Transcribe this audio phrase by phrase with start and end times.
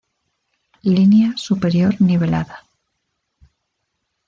[0.81, 2.65] Línea superior nivelada.